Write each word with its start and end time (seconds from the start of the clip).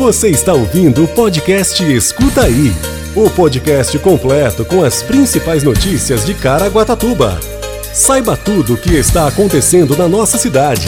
Você 0.00 0.30
está 0.30 0.54
ouvindo 0.54 1.04
o 1.04 1.08
podcast 1.08 1.84
Escuta 1.84 2.44
Aí 2.44 2.72
o 3.14 3.28
podcast 3.28 3.98
completo 3.98 4.64
com 4.64 4.82
as 4.82 5.02
principais 5.02 5.62
notícias 5.62 6.24
de 6.24 6.32
Caraguatatuba. 6.32 7.38
Saiba 7.92 8.34
tudo 8.34 8.72
o 8.72 8.76
que 8.78 8.94
está 8.94 9.28
acontecendo 9.28 9.94
na 9.94 10.08
nossa 10.08 10.38
cidade. 10.38 10.86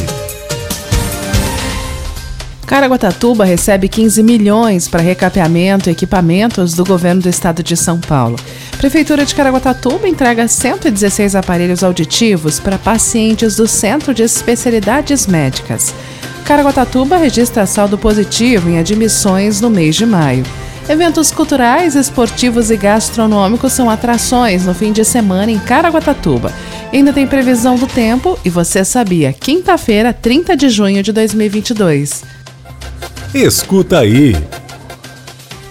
Caraguatatuba 2.72 3.44
recebe 3.44 3.86
15 3.86 4.22
milhões 4.22 4.88
para 4.88 5.02
recapeamento 5.02 5.90
e 5.90 5.92
equipamentos 5.92 6.72
do 6.72 6.82
governo 6.86 7.20
do 7.20 7.28
estado 7.28 7.62
de 7.62 7.76
São 7.76 8.00
Paulo. 8.00 8.38
Prefeitura 8.78 9.26
de 9.26 9.34
Caraguatatuba 9.34 10.08
entrega 10.08 10.48
116 10.48 11.36
aparelhos 11.36 11.84
auditivos 11.84 12.58
para 12.58 12.78
pacientes 12.78 13.56
do 13.56 13.68
Centro 13.68 14.14
de 14.14 14.22
Especialidades 14.22 15.26
Médicas. 15.26 15.94
Caraguatatuba 16.46 17.18
registra 17.18 17.66
saldo 17.66 17.98
positivo 17.98 18.70
em 18.70 18.78
admissões 18.78 19.60
no 19.60 19.68
mês 19.68 19.94
de 19.94 20.06
maio. 20.06 20.42
Eventos 20.88 21.30
culturais, 21.30 21.94
esportivos 21.94 22.70
e 22.70 22.76
gastronômicos 22.78 23.74
são 23.74 23.90
atrações 23.90 24.64
no 24.64 24.72
fim 24.72 24.92
de 24.92 25.04
semana 25.04 25.52
em 25.52 25.58
Caraguatatuba. 25.58 26.50
Ainda 26.90 27.12
tem 27.12 27.26
previsão 27.26 27.76
do 27.76 27.86
tempo 27.86 28.38
e 28.42 28.48
você 28.48 28.82
sabia, 28.82 29.30
quinta-feira, 29.30 30.10
30 30.14 30.56
de 30.56 30.70
junho 30.70 31.02
de 31.02 31.12
2022. 31.12 32.41
Escuta 33.34 34.00
aí. 34.00 34.36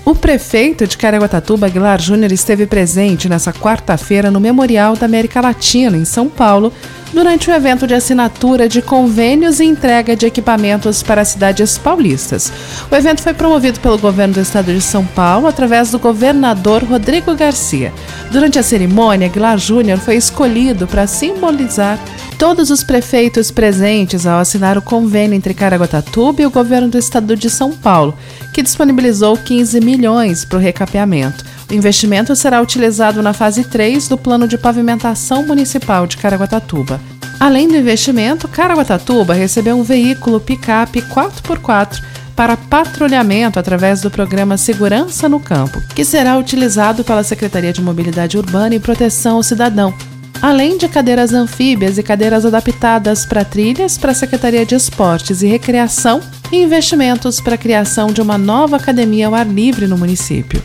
O 0.04 0.16
prefeito 0.16 0.88
de 0.88 0.98
Caraguatatuba, 0.98 1.68
Aguilar 1.68 2.02
Júnior, 2.02 2.32
esteve 2.32 2.66
presente 2.66 3.30
nessa 3.30 3.54
quarta-feira 3.54 4.32
no 4.32 4.40
Memorial 4.40 4.96
da 4.96 5.06
América 5.06 5.40
Latina, 5.40 5.96
em 5.96 6.04
São 6.04 6.28
Paulo, 6.28 6.74
durante 7.14 7.52
o 7.52 7.54
evento 7.54 7.86
de 7.86 7.94
assinatura 7.94 8.68
de 8.68 8.82
convênios 8.82 9.60
e 9.60 9.66
entrega 9.66 10.16
de 10.16 10.26
equipamentos 10.26 11.04
para 11.04 11.24
cidades 11.24 11.78
paulistas. 11.78 12.52
O 12.90 12.96
evento 12.96 13.22
foi 13.22 13.34
promovido 13.34 13.80
pelo 13.80 14.00
governo 14.00 14.34
do 14.34 14.42
estado 14.42 14.74
de 14.74 14.82
São 14.82 15.06
Paulo 15.06 15.46
através 15.46 15.92
do 15.92 16.00
governador 16.00 16.84
Rodrigo 16.84 17.36
Garcia. 17.36 17.94
Durante 18.32 18.58
a 18.58 18.64
cerimônia, 18.64 19.28
Aguilar 19.28 19.60
Júnior 19.60 20.00
foi 20.00 20.16
escolhido 20.16 20.88
para 20.88 21.06
simbolizar 21.06 22.00
todos 22.42 22.72
os 22.72 22.84
prefeitos 22.84 23.52
presentes 23.52 24.26
ao 24.26 24.40
assinar 24.40 24.76
o 24.76 24.82
convênio 24.82 25.36
entre 25.36 25.54
Caraguatatuba 25.54 26.42
e 26.42 26.46
o 26.48 26.50
governo 26.50 26.88
do 26.88 26.98
estado 26.98 27.36
de 27.36 27.52
São 27.52 27.72
Paulo, 27.72 28.18
que 28.52 28.64
disponibilizou 28.64 29.38
15 29.38 29.80
milhões 29.80 30.44
para 30.44 30.58
o 30.58 30.60
recapeamento. 30.60 31.46
O 31.70 31.74
investimento 31.76 32.36
será 32.36 32.60
utilizado 32.60 33.22
na 33.22 33.32
fase 33.32 33.64
3 33.66 34.08
do 34.08 34.18
Plano 34.18 34.48
de 34.48 34.58
Pavimentação 34.58 35.46
Municipal 35.46 36.08
de 36.08 36.18
Caraguatatuba. 36.18 37.00
Além 37.40 37.68
do 37.68 37.78
investimento, 37.78 38.48
Caraguatatuba 38.48 39.36
recebeu 39.36 39.78
um 39.78 39.84
veículo 39.84 40.40
picape 40.40 41.04
4x4 41.04 42.02
para 42.36 42.58
patrulhamento 42.58 43.60
através 43.60 44.02
do 44.02 44.10
programa 44.10 44.58
Segurança 44.58 45.30
no 45.30 45.40
Campo, 45.40 45.80
que 45.94 46.04
será 46.04 46.40
utilizado 46.40 47.04
pela 47.04 47.24
Secretaria 47.24 47.72
de 47.72 47.84
Mobilidade 47.84 48.36
Urbana 48.36 48.74
e 48.74 48.80
Proteção 48.80 49.36
ao 49.36 49.44
Cidadão, 49.44 49.94
além 50.42 50.78
de 50.78 50.88
cadeiras 50.88 51.34
anfíbias 51.34 51.98
e 51.98 52.04
cadeiras 52.04 52.46
adaptadas 52.46 53.26
para 53.26 53.46
trilhas 53.46 53.98
para 53.98 54.12
a 54.12 54.16
Secretaria 54.16 54.66
de 54.66 54.76
Esportes 54.76 55.42
e 55.42 55.48
Recreação 55.48 56.20
e 56.52 56.64
investimentos 56.64 57.40
para 57.40 57.56
a 57.56 57.58
criação 57.58 58.12
de 58.12 58.22
uma 58.22 58.38
nova 58.38 58.78
academia 58.78 59.28
ao 59.28 59.36
ar 59.36 59.48
livre 59.48 59.86
no 59.86 59.98
município. 59.98 60.62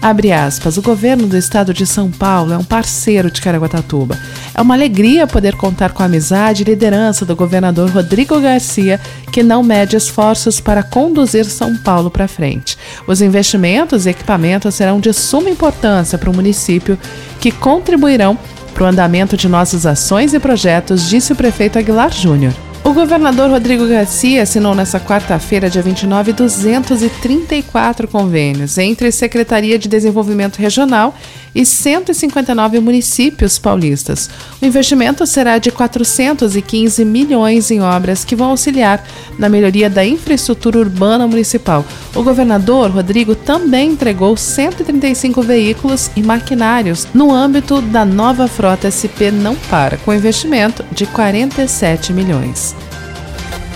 Abre 0.00 0.30
aspas, 0.30 0.76
o 0.76 0.82
governo 0.82 1.26
do 1.26 1.36
estado 1.36 1.74
de 1.74 1.84
São 1.84 2.08
Paulo 2.08 2.52
é 2.52 2.56
um 2.56 2.62
parceiro 2.62 3.32
de 3.32 3.40
Caraguatatuba. 3.40 4.16
É 4.54 4.62
uma 4.62 4.74
alegria 4.74 5.26
poder 5.26 5.56
contar 5.56 5.90
com 5.90 6.04
a 6.04 6.06
amizade 6.06 6.62
e 6.62 6.64
liderança 6.64 7.24
do 7.24 7.34
governador 7.34 7.90
Rodrigo 7.90 8.40
Garcia, 8.40 9.00
que 9.32 9.42
não 9.42 9.60
mede 9.60 9.96
esforços 9.96 10.60
para 10.60 10.84
conduzir 10.84 11.44
São 11.46 11.76
Paulo 11.76 12.12
para 12.12 12.28
frente. 12.28 12.78
Os 13.08 13.20
investimentos 13.20 14.06
e 14.06 14.10
equipamentos 14.10 14.76
serão 14.76 15.00
de 15.00 15.12
suma 15.12 15.50
importância 15.50 16.16
para 16.16 16.30
o 16.30 16.34
município, 16.34 16.96
que 17.40 17.50
contribuirão 17.50 18.38
para 18.78 18.84
o 18.84 18.88
andamento 18.90 19.36
de 19.36 19.48
nossas 19.48 19.84
ações 19.84 20.32
e 20.32 20.38
projetos, 20.38 21.08
disse 21.08 21.32
o 21.32 21.36
prefeito 21.36 21.80
Aguilar 21.80 22.12
Júnior. 22.12 22.54
O 22.84 22.92
governador 22.92 23.50
Rodrigo 23.50 23.84
Garcia 23.88 24.44
assinou 24.44 24.72
nesta 24.72 25.00
quarta-feira, 25.00 25.68
dia 25.68 25.82
29, 25.82 26.32
234 26.32 28.06
convênios 28.06 28.78
entre 28.78 29.10
Secretaria 29.10 29.80
de 29.80 29.88
Desenvolvimento 29.88 30.58
Regional 30.58 31.12
e 31.58 31.66
159 31.66 32.78
municípios 32.78 33.58
paulistas. 33.58 34.30
O 34.62 34.64
investimento 34.64 35.26
será 35.26 35.58
de 35.58 35.72
415 35.72 37.04
milhões 37.04 37.72
em 37.72 37.80
obras 37.80 38.24
que 38.24 38.36
vão 38.36 38.50
auxiliar 38.50 39.04
na 39.36 39.48
melhoria 39.48 39.90
da 39.90 40.06
infraestrutura 40.06 40.78
urbana 40.78 41.26
municipal. 41.26 41.84
O 42.14 42.22
governador 42.22 42.92
Rodrigo 42.92 43.34
também 43.34 43.90
entregou 43.90 44.36
135 44.36 45.42
veículos 45.42 46.12
e 46.14 46.22
maquinários 46.22 47.08
no 47.12 47.34
âmbito 47.34 47.82
da 47.82 48.04
nova 48.04 48.46
frota 48.46 48.88
SP 48.88 49.34
Não 49.34 49.56
Para, 49.68 49.96
com 49.96 50.14
investimento 50.14 50.84
de 50.92 51.06
47 51.06 52.12
milhões. 52.12 52.76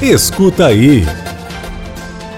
Escuta 0.00 0.66
aí. 0.66 1.04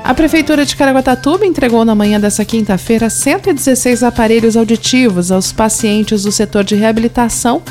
A 0.04 0.12
Prefeitura 0.12 0.66
de 0.66 0.76
Caraguatatuba 0.76 1.47
entregou 1.47 1.82
na 1.82 1.94
manhã 1.94 2.20
dessa 2.20 2.44
quinta-feira 2.44 3.09
116 3.09 4.03
aparelhos 4.03 4.54
auditivos 4.54 5.32
aos 5.32 5.50
pacientes 5.50 6.25
do 6.25 6.31
setor 6.31 6.62
de 6.62 6.75
reabilitação 6.75 7.62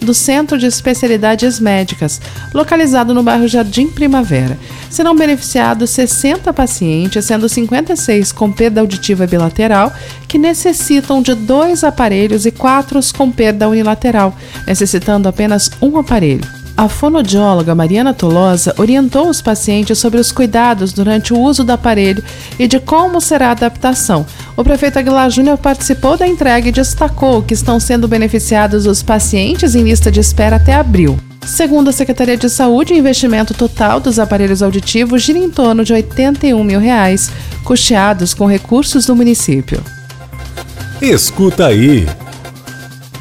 do 0.00 0.14
Centro 0.14 0.56
de 0.56 0.64
Especialidades 0.64 1.60
Médicas, 1.60 2.18
localizado 2.54 3.12
no 3.12 3.22
bairro 3.22 3.46
Jardim 3.46 3.88
Primavera. 3.88 4.58
Serão 4.88 5.14
beneficiados 5.14 5.90
60 5.90 6.50
pacientes, 6.54 7.26
sendo 7.26 7.46
56 7.46 8.32
com 8.32 8.50
perda 8.50 8.80
auditiva 8.80 9.26
bilateral, 9.26 9.92
que 10.26 10.38
necessitam 10.38 11.20
de 11.20 11.34
dois 11.34 11.84
aparelhos, 11.84 12.46
e 12.46 12.50
quatro 12.50 12.98
com 13.14 13.30
perda 13.30 13.68
unilateral, 13.68 14.34
necessitando 14.66 15.28
apenas 15.28 15.70
um 15.80 15.98
aparelho. 15.98 16.61
A 16.82 16.88
fonodióloga 16.88 17.76
Mariana 17.76 18.12
Tolosa 18.12 18.74
orientou 18.76 19.28
os 19.28 19.40
pacientes 19.40 20.00
sobre 20.00 20.18
os 20.18 20.32
cuidados 20.32 20.92
durante 20.92 21.32
o 21.32 21.38
uso 21.38 21.62
do 21.62 21.70
aparelho 21.70 22.24
e 22.58 22.66
de 22.66 22.80
como 22.80 23.20
será 23.20 23.50
a 23.50 23.52
adaptação. 23.52 24.26
O 24.56 24.64
prefeito 24.64 24.98
Aguilar 24.98 25.30
Júnior 25.30 25.58
participou 25.58 26.16
da 26.16 26.26
entrega 26.26 26.68
e 26.68 26.72
destacou 26.72 27.40
que 27.40 27.54
estão 27.54 27.78
sendo 27.78 28.08
beneficiados 28.08 28.84
os 28.84 29.00
pacientes 29.00 29.76
em 29.76 29.84
lista 29.84 30.10
de 30.10 30.18
espera 30.18 30.56
até 30.56 30.74
abril. 30.74 31.16
Segundo 31.46 31.88
a 31.88 31.92
Secretaria 31.92 32.36
de 32.36 32.50
Saúde, 32.50 32.94
o 32.94 32.98
investimento 32.98 33.54
total 33.54 34.00
dos 34.00 34.18
aparelhos 34.18 34.60
auditivos 34.60 35.22
gira 35.22 35.38
em 35.38 35.50
torno 35.50 35.84
de 35.84 35.92
81 35.92 36.64
mil 36.64 36.80
reais, 36.80 37.30
custeados 37.62 38.34
com 38.34 38.44
recursos 38.44 39.06
do 39.06 39.14
município. 39.14 39.80
Escuta 41.00 41.66
aí. 41.66 42.08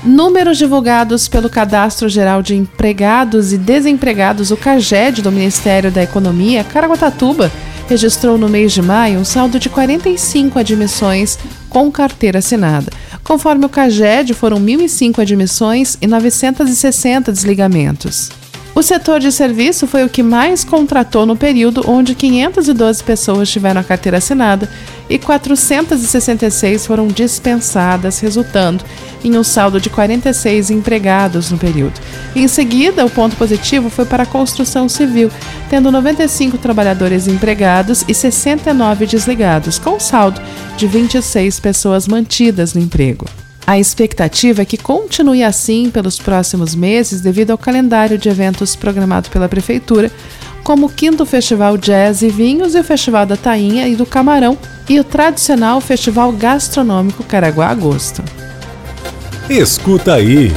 Números 0.03 0.57
divulgados 0.57 1.27
pelo 1.27 1.47
Cadastro 1.47 2.09
Geral 2.09 2.41
de 2.41 2.55
Empregados 2.55 3.53
e 3.53 3.57
Desempregados, 3.57 4.49
o 4.49 4.57
CAGED, 4.57 5.21
do 5.21 5.31
Ministério 5.31 5.91
da 5.91 6.01
Economia, 6.01 6.63
Caraguatatuba, 6.63 7.51
registrou 7.87 8.35
no 8.35 8.49
mês 8.49 8.71
de 8.73 8.81
maio 8.81 9.19
um 9.19 9.25
saldo 9.25 9.59
de 9.59 9.69
45 9.69 10.57
admissões 10.57 11.37
com 11.69 11.91
carteira 11.91 12.39
assinada. 12.39 12.91
Conforme 13.23 13.65
o 13.65 13.69
CAGED, 13.69 14.33
foram 14.33 14.57
1.005 14.57 15.19
admissões 15.19 15.97
e 16.01 16.07
960 16.07 17.31
desligamentos. 17.31 18.40
O 18.73 18.81
setor 18.81 19.19
de 19.19 19.31
serviço 19.33 19.85
foi 19.85 20.05
o 20.05 20.09
que 20.09 20.23
mais 20.23 20.63
contratou 20.63 21.25
no 21.25 21.35
período, 21.35 21.83
onde 21.87 22.15
512 22.15 23.03
pessoas 23.03 23.49
tiveram 23.49 23.81
a 23.81 23.83
carteira 23.83 24.17
assinada 24.17 24.69
e 25.09 25.19
466 25.19 26.87
foram 26.87 27.07
dispensadas, 27.07 28.19
resultando 28.21 28.85
em 29.23 29.37
um 29.37 29.43
saldo 29.43 29.79
de 29.79 29.89
46 29.89 30.71
empregados 30.71 31.51
no 31.51 31.57
período. 31.57 31.99
Em 32.33 32.47
seguida, 32.47 33.05
o 33.05 33.09
ponto 33.09 33.35
positivo 33.35 33.89
foi 33.89 34.05
para 34.05 34.23
a 34.23 34.25
construção 34.25 34.87
civil, 34.87 35.29
tendo 35.69 35.91
95 35.91 36.57
trabalhadores 36.57 37.27
empregados 37.27 38.05
e 38.07 38.13
69 38.13 39.05
desligados, 39.05 39.77
com 39.77 39.99
saldo 39.99 40.41
de 40.77 40.87
26 40.87 41.59
pessoas 41.59 42.07
mantidas 42.07 42.73
no 42.73 42.79
emprego. 42.79 43.25
A 43.65 43.79
expectativa 43.79 44.63
é 44.63 44.65
que 44.65 44.77
continue 44.77 45.43
assim 45.43 45.89
pelos 45.89 46.19
próximos 46.19 46.75
meses 46.75 47.21
devido 47.21 47.51
ao 47.51 47.57
calendário 47.57 48.17
de 48.17 48.27
eventos 48.27 48.75
programado 48.75 49.29
pela 49.29 49.47
Prefeitura, 49.47 50.11
como 50.63 50.87
o 50.87 50.89
quinto 50.89 51.25
Festival 51.25 51.77
Jazz 51.77 52.21
e 52.21 52.29
Vinhos 52.29 52.75
e 52.75 52.79
o 52.79 52.83
Festival 52.83 53.25
da 53.25 53.37
Tainha 53.37 53.87
e 53.87 53.95
do 53.95 54.05
Camarão 54.05 54.57
e 54.89 54.99
o 54.99 55.03
tradicional 55.03 55.79
Festival 55.79 56.31
Gastronômico 56.33 57.23
Caraguá 57.23 57.69
Agosto. 57.69 58.23
Escuta 59.49 60.15
aí! 60.15 60.51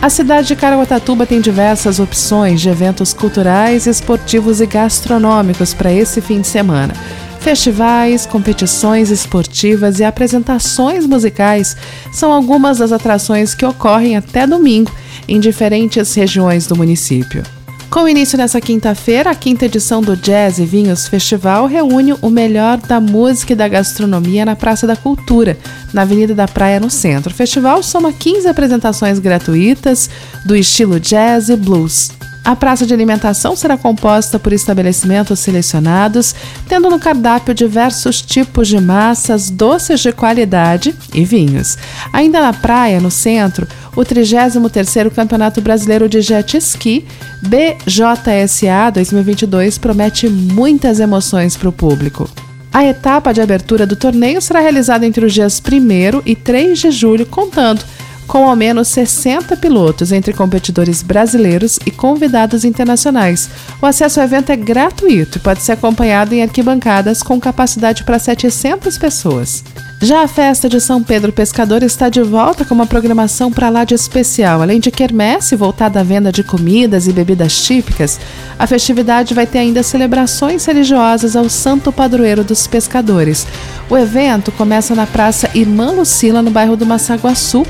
A 0.00 0.10
cidade 0.10 0.48
de 0.48 0.56
Caraguatatuba 0.56 1.26
tem 1.26 1.40
diversas 1.40 1.98
opções 1.98 2.60
de 2.60 2.68
eventos 2.68 3.12
culturais, 3.12 3.86
esportivos 3.86 4.60
e 4.60 4.66
gastronômicos 4.66 5.74
para 5.74 5.92
esse 5.92 6.20
fim 6.20 6.40
de 6.40 6.46
semana. 6.46 6.94
Festivais, 7.40 8.26
competições 8.26 9.10
esportivas 9.10 10.00
e 10.00 10.04
apresentações 10.04 11.06
musicais 11.06 11.76
são 12.12 12.32
algumas 12.32 12.78
das 12.78 12.92
atrações 12.92 13.54
que 13.54 13.64
ocorrem 13.64 14.16
até 14.16 14.46
domingo 14.46 14.92
em 15.28 15.38
diferentes 15.38 16.14
regiões 16.14 16.66
do 16.66 16.76
município. 16.76 17.42
Com 17.88 18.08
início 18.08 18.36
nessa 18.36 18.60
quinta-feira, 18.60 19.30
a 19.30 19.34
quinta 19.34 19.64
edição 19.64 20.02
do 20.02 20.16
Jazz 20.16 20.58
e 20.58 20.66
Vinhos 20.66 21.06
Festival 21.06 21.66
reúne 21.66 22.14
o 22.20 22.28
melhor 22.28 22.78
da 22.78 23.00
música 23.00 23.52
e 23.52 23.56
da 23.56 23.68
gastronomia 23.68 24.44
na 24.44 24.56
Praça 24.56 24.86
da 24.86 24.96
Cultura, 24.96 25.56
na 25.94 26.02
Avenida 26.02 26.34
da 26.34 26.48
Praia, 26.48 26.80
no 26.80 26.90
centro. 26.90 27.32
O 27.32 27.34
festival 27.34 27.82
soma 27.82 28.12
15 28.12 28.48
apresentações 28.48 29.18
gratuitas 29.18 30.10
do 30.44 30.54
estilo 30.56 30.98
jazz 30.98 31.48
e 31.48 31.56
blues. 31.56 32.10
A 32.46 32.54
praça 32.54 32.86
de 32.86 32.94
alimentação 32.94 33.56
será 33.56 33.76
composta 33.76 34.38
por 34.38 34.52
estabelecimentos 34.52 35.40
selecionados, 35.40 36.32
tendo 36.68 36.88
no 36.88 36.96
cardápio 36.96 37.52
diversos 37.52 38.22
tipos 38.22 38.68
de 38.68 38.80
massas, 38.80 39.50
doces 39.50 39.98
de 39.98 40.12
qualidade 40.12 40.94
e 41.12 41.24
vinhos. 41.24 41.76
Ainda 42.12 42.40
na 42.40 42.52
praia, 42.52 43.00
no 43.00 43.10
centro, 43.10 43.66
o 43.96 44.02
33º 44.02 45.10
Campeonato 45.10 45.60
Brasileiro 45.60 46.08
de 46.08 46.20
Jet 46.20 46.56
Ski, 46.58 47.04
BJSA 47.42 48.90
2022, 48.94 49.76
promete 49.76 50.28
muitas 50.28 51.00
emoções 51.00 51.56
para 51.56 51.68
o 51.68 51.72
público. 51.72 52.30
A 52.72 52.84
etapa 52.84 53.34
de 53.34 53.40
abertura 53.40 53.84
do 53.84 53.96
torneio 53.96 54.40
será 54.40 54.60
realizada 54.60 55.04
entre 55.04 55.26
os 55.26 55.34
dias 55.34 55.60
1 55.60 56.22
e 56.24 56.36
3 56.36 56.78
de 56.78 56.92
julho, 56.92 57.26
contando 57.26 57.82
com 58.26 58.48
ao 58.48 58.56
menos 58.56 58.88
60 58.88 59.56
pilotos 59.56 60.12
entre 60.12 60.32
competidores 60.32 61.02
brasileiros 61.02 61.78
e 61.86 61.90
convidados 61.90 62.64
internacionais. 62.64 63.48
O 63.80 63.86
acesso 63.86 64.20
ao 64.20 64.26
evento 64.26 64.50
é 64.50 64.56
gratuito 64.56 65.38
e 65.38 65.40
pode 65.40 65.62
ser 65.62 65.72
acompanhado 65.72 66.34
em 66.34 66.42
arquibancadas 66.42 67.22
com 67.22 67.40
capacidade 67.40 68.04
para 68.04 68.18
700 68.18 68.98
pessoas. 68.98 69.64
Já 70.00 70.22
a 70.22 70.28
festa 70.28 70.68
de 70.68 70.78
São 70.78 71.02
Pedro 71.02 71.32
Pescador 71.32 71.82
está 71.82 72.10
de 72.10 72.20
volta 72.20 72.66
com 72.66 72.74
uma 72.74 72.86
programação 72.86 73.50
para 73.50 73.70
lá 73.70 73.82
de 73.82 73.94
especial. 73.94 74.60
Além 74.60 74.78
de 74.78 74.90
quermesse 74.90 75.56
voltada 75.56 76.00
à 76.00 76.02
venda 76.02 76.30
de 76.30 76.42
comidas 76.42 77.08
e 77.08 77.12
bebidas 77.12 77.64
típicas, 77.64 78.20
a 78.58 78.66
festividade 78.66 79.32
vai 79.32 79.46
ter 79.46 79.60
ainda 79.60 79.82
celebrações 79.82 80.66
religiosas 80.66 81.34
ao 81.34 81.48
Santo 81.48 81.90
Padroeiro 81.90 82.44
dos 82.44 82.66
Pescadores. 82.66 83.46
O 83.88 83.96
evento 83.96 84.52
começa 84.52 84.94
na 84.94 85.06
Praça 85.06 85.50
Irmã 85.54 85.92
Lucila, 85.92 86.42
no 86.42 86.50
bairro 86.50 86.76
do 86.76 86.84
Massaguaçu, 86.84 87.64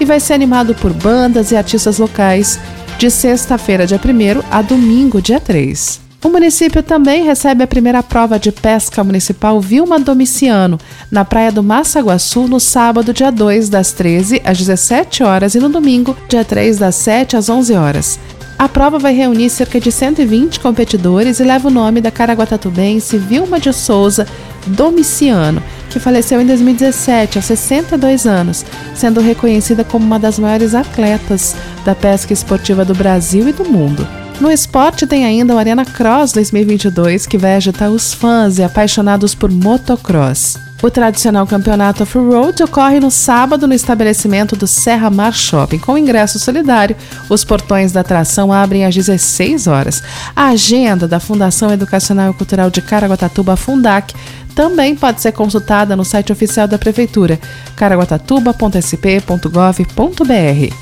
e 0.00 0.04
vai 0.04 0.18
ser 0.18 0.32
animado 0.32 0.74
por 0.74 0.92
bandas 0.92 1.52
e 1.52 1.56
artistas 1.56 1.98
locais 1.98 2.58
de 2.98 3.10
sexta-feira, 3.10 3.86
dia 3.86 4.00
1 4.02 4.42
a 4.50 4.62
domingo, 4.62 5.20
dia 5.20 5.38
3. 5.38 6.00
O 6.22 6.28
município 6.28 6.82
também 6.82 7.24
recebe 7.24 7.64
a 7.64 7.66
primeira 7.66 8.02
prova 8.02 8.38
de 8.38 8.52
pesca 8.52 9.02
municipal 9.02 9.60
Vilma 9.60 9.98
Domiciano, 9.98 10.78
na 11.10 11.24
praia 11.24 11.50
do 11.50 11.62
Massaguaçu, 11.62 12.46
no 12.46 12.60
sábado, 12.60 13.12
dia 13.12 13.30
2, 13.30 13.68
das 13.68 13.92
13 13.92 14.42
às 14.44 14.58
17 14.58 15.22
horas 15.22 15.54
e 15.54 15.60
no 15.60 15.68
domingo, 15.68 16.16
dia 16.28 16.44
3, 16.44 16.78
das 16.78 16.94
7 16.96 17.36
às 17.36 17.48
11 17.48 17.72
horas. 17.74 18.18
A 18.58 18.68
prova 18.68 18.98
vai 18.98 19.14
reunir 19.14 19.48
cerca 19.48 19.80
de 19.80 19.90
120 19.90 20.60
competidores 20.60 21.40
e 21.40 21.44
leva 21.44 21.68
o 21.68 21.70
nome 21.70 22.02
da 22.02 22.10
caraguatatubense 22.10 23.16
Vilma 23.16 23.58
de 23.58 23.72
Souza 23.72 24.26
Domiciano, 24.66 25.62
que 25.90 26.00
faleceu 26.00 26.40
em 26.40 26.46
2017, 26.46 27.36
aos 27.36 27.44
62 27.44 28.26
anos, 28.26 28.64
sendo 28.94 29.20
reconhecida 29.20 29.84
como 29.84 30.06
uma 30.06 30.18
das 30.18 30.38
maiores 30.38 30.74
atletas 30.74 31.54
da 31.84 31.94
pesca 31.94 32.32
esportiva 32.32 32.84
do 32.84 32.94
Brasil 32.94 33.48
e 33.48 33.52
do 33.52 33.64
mundo. 33.64 34.06
No 34.40 34.50
esporte 34.50 35.06
tem 35.06 35.26
ainda 35.26 35.54
o 35.54 35.58
Arena 35.58 35.84
Cross 35.84 36.32
2022, 36.32 37.26
que 37.26 37.36
vai 37.36 37.56
agitar 37.56 37.90
os 37.90 38.14
fãs 38.14 38.58
e 38.58 38.62
apaixonados 38.62 39.34
por 39.34 39.50
motocross. 39.50 40.56
O 40.82 40.90
tradicional 40.90 41.46
campeonato 41.46 42.04
off-road 42.04 42.62
ocorre 42.62 43.00
no 43.00 43.10
sábado 43.10 43.66
no 43.66 43.74
estabelecimento 43.74 44.56
do 44.56 44.66
Serra 44.66 45.10
Mar 45.10 45.34
Shopping. 45.34 45.78
Com 45.78 45.98
ingresso 45.98 46.38
solidário, 46.38 46.96
os 47.28 47.44
portões 47.44 47.92
da 47.92 48.00
atração 48.00 48.50
abrem 48.50 48.86
às 48.86 48.94
16 48.94 49.66
horas. 49.66 50.02
A 50.34 50.46
agenda 50.46 51.06
da 51.06 51.20
Fundação 51.20 51.70
Educacional 51.70 52.30
e 52.30 52.34
Cultural 52.34 52.70
de 52.70 52.80
Caraguatatuba, 52.80 53.56
Fundac, 53.56 54.14
também 54.54 54.94
pode 54.94 55.20
ser 55.20 55.32
consultada 55.32 55.96
no 55.96 56.04
site 56.04 56.32
oficial 56.32 56.68
da 56.68 56.78
Prefeitura, 56.78 57.40
caraguatatuba.sp.gov.br. 57.76 60.74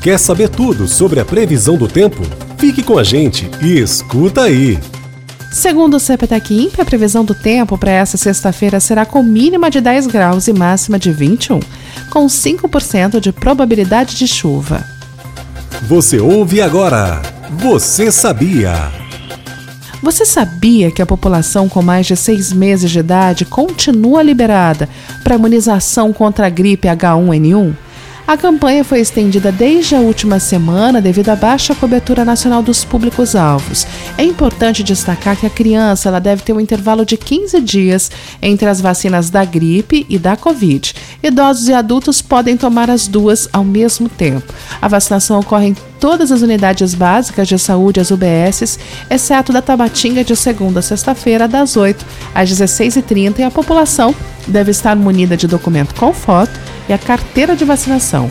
Quer 0.00 0.18
saber 0.18 0.48
tudo 0.48 0.88
sobre 0.88 1.20
a 1.20 1.24
previsão 1.24 1.76
do 1.76 1.86
tempo? 1.86 2.22
Fique 2.56 2.82
com 2.82 2.98
a 2.98 3.04
gente 3.04 3.48
e 3.60 3.78
escuta 3.78 4.42
aí! 4.42 4.78
Segundo 5.52 5.96
o 5.96 6.00
CPTEC 6.00 6.54
INPE, 6.54 6.80
a 6.80 6.84
previsão 6.84 7.24
do 7.24 7.34
tempo 7.34 7.76
para 7.76 7.90
esta 7.90 8.16
sexta-feira 8.16 8.78
será 8.78 9.04
com 9.04 9.22
mínima 9.22 9.68
de 9.68 9.80
10 9.80 10.06
graus 10.06 10.46
e 10.46 10.52
máxima 10.52 10.98
de 10.98 11.10
21, 11.10 11.58
com 12.08 12.26
5% 12.26 13.18
de 13.18 13.32
probabilidade 13.32 14.16
de 14.16 14.28
chuva. 14.28 14.84
Você 15.82 16.20
ouve 16.20 16.62
agora. 16.62 17.20
Você 17.58 18.12
sabia? 18.12 19.09
Você 20.02 20.24
sabia 20.24 20.90
que 20.90 21.02
a 21.02 21.06
população 21.06 21.68
com 21.68 21.82
mais 21.82 22.06
de 22.06 22.16
seis 22.16 22.52
meses 22.54 22.90
de 22.90 23.00
idade 23.00 23.44
continua 23.44 24.22
liberada 24.22 24.88
para 25.22 25.34
imunização 25.34 26.10
contra 26.10 26.46
a 26.46 26.50
gripe 26.50 26.88
H1N1? 26.88 27.74
A 28.30 28.36
campanha 28.36 28.84
foi 28.84 29.00
estendida 29.00 29.50
desde 29.50 29.96
a 29.96 29.98
última 29.98 30.38
semana 30.38 31.00
devido 31.00 31.30
à 31.30 31.34
baixa 31.34 31.74
cobertura 31.74 32.24
nacional 32.24 32.62
dos 32.62 32.84
públicos-alvos. 32.84 33.84
É 34.16 34.22
importante 34.22 34.84
destacar 34.84 35.36
que 35.36 35.46
a 35.46 35.50
criança 35.50 36.08
ela 36.08 36.20
deve 36.20 36.44
ter 36.44 36.52
um 36.52 36.60
intervalo 36.60 37.04
de 37.04 37.16
15 37.16 37.60
dias 37.60 38.08
entre 38.40 38.68
as 38.68 38.80
vacinas 38.80 39.30
da 39.30 39.44
gripe 39.44 40.06
e 40.08 40.16
da 40.16 40.36
Covid. 40.36 40.94
Idosos 41.20 41.66
e 41.66 41.72
adultos 41.72 42.22
podem 42.22 42.56
tomar 42.56 42.88
as 42.88 43.08
duas 43.08 43.48
ao 43.52 43.64
mesmo 43.64 44.08
tempo. 44.08 44.54
A 44.80 44.86
vacinação 44.86 45.40
ocorre 45.40 45.66
em 45.66 45.76
todas 45.98 46.30
as 46.30 46.40
unidades 46.40 46.94
básicas 46.94 47.48
de 47.48 47.58
saúde, 47.58 47.98
as 47.98 48.12
UBSs, 48.12 48.78
exceto 49.10 49.52
da 49.52 49.60
Tabatinga 49.60 50.22
de 50.22 50.36
segunda 50.36 50.78
a 50.78 50.82
sexta-feira, 50.82 51.48
das 51.48 51.76
8 51.76 52.06
às 52.32 52.48
16h30, 52.48 53.40
e 53.40 53.42
a 53.42 53.50
população 53.50 54.14
deve 54.46 54.70
estar 54.70 54.94
munida 54.94 55.36
de 55.36 55.48
documento 55.48 55.96
com 55.96 56.12
foto 56.14 56.49
e 56.88 56.92
a 56.92 56.98
carteira 56.98 57.56
de 57.56 57.64
vacinação. 57.64 58.28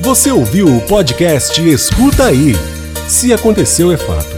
Você 0.00 0.32
ouviu 0.32 0.66
o 0.66 0.80
podcast 0.82 1.60
Escuta 1.60 2.24
Aí. 2.24 2.56
Se 3.08 3.32
aconteceu, 3.32 3.92
é 3.92 3.96
fato. 3.96 4.36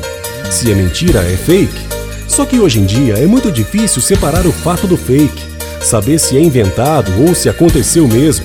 Se 0.51 0.71
é 0.71 0.75
mentira, 0.75 1.21
é 1.21 1.37
fake. 1.37 1.87
Só 2.29 2.45
que 2.45 2.59
hoje 2.59 2.81
em 2.81 2.85
dia 2.85 3.15
é 3.15 3.27
muito 3.27 3.51
difícil 3.51 4.03
separar 4.03 4.47
o 4.47 4.53
fato 4.53 4.87
do 4.87 4.97
fake, 4.97 5.43
saber 5.81 6.19
se 6.19 6.37
é 6.37 6.41
inventado 6.41 7.11
ou 7.27 7.35
se 7.35 7.49
aconteceu 7.49 8.07
mesmo. 8.07 8.45